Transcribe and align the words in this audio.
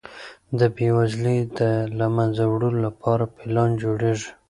د 0.59 0.61
بېوزلۍ 0.75 1.39
د 1.57 1.59
له 1.99 2.07
منځه 2.15 2.43
وړلو 2.47 2.79
لپاره 2.87 3.23
پلان 3.37 3.69
جوړیږي. 3.81 4.29